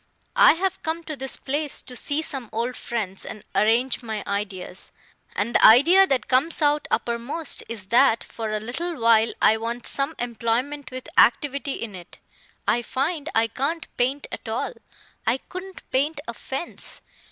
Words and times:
I 0.39 0.53
have 0.53 0.81
come 0.81 1.03
to 1.03 1.15
this 1.15 1.37
place 1.37 1.83
to 1.83 1.95
see 1.95 2.23
some 2.23 2.49
old 2.51 2.75
friends 2.75 3.23
and 3.23 3.45
arrange 3.53 4.01
my 4.01 4.23
ideas, 4.25 4.91
and 5.35 5.53
the 5.53 5.63
idea 5.63 6.07
that 6.07 6.27
comes 6.27 6.59
out 6.59 6.87
upper 6.89 7.19
most 7.19 7.61
is 7.69 7.85
that 7.89 8.23
for 8.23 8.49
a 8.49 8.59
little 8.59 8.99
while 8.99 9.31
I 9.43 9.57
want 9.57 9.85
some 9.85 10.15
employment 10.17 10.89
with 10.89 11.07
activity 11.19 11.73
in 11.73 11.93
it. 11.93 12.17
I 12.67 12.81
find 12.81 13.29
I 13.35 13.45
can't 13.45 13.85
paint 13.95 14.25
at 14.31 14.49
all; 14.49 14.73
I 15.27 15.37
couldn't 15.37 15.87
paint 15.91 16.19
a 16.27 16.33
fence. 16.33 17.03